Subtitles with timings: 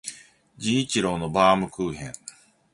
[0.57, 2.13] 治一郎のバームクーヘン